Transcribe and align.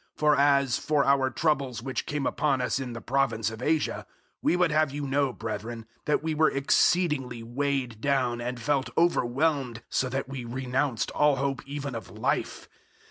001:008 0.15 0.17
For 0.17 0.35
as 0.35 0.77
for 0.79 1.05
our 1.05 1.29
troubles 1.29 1.83
which 1.83 2.07
came 2.07 2.25
upon 2.25 2.59
us 2.59 2.79
in 2.79 2.93
the 2.93 3.01
province 3.01 3.51
of 3.51 3.61
Asia, 3.61 4.07
we 4.41 4.55
would 4.55 4.71
have 4.71 4.89
you 4.89 5.05
know, 5.05 5.31
brethren, 5.31 5.85
that 6.05 6.23
we 6.23 6.33
were 6.33 6.49
exceedingly 6.49 7.43
weighed 7.43 8.01
down, 8.01 8.41
and 8.41 8.59
felt 8.59 8.89
overwhelmed, 8.97 9.83
so 9.91 10.09
that 10.09 10.27
we 10.27 10.43
renounced 10.43 11.11
all 11.11 11.35
hope 11.35 11.61
even 11.67 11.93
of 11.93 12.09
life. 12.09 12.67